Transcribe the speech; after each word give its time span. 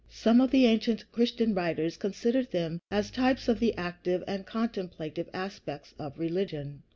Some 0.09 0.41
of 0.41 0.49
the 0.49 0.65
ancient 0.65 1.05
Christian 1.11 1.53
writers 1.53 1.95
considered 1.95 2.49
them 2.49 2.81
as 2.89 3.11
types 3.11 3.47
of 3.47 3.59
the 3.59 3.77
active 3.77 4.23
and 4.25 4.39
the 4.39 4.45
contemplative 4.45 5.29
aspects 5.31 5.93
of 5.99 6.17
religion. 6.17 6.81